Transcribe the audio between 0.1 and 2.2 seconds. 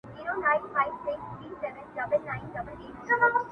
د یار پ لاس کي مي ډک جام دی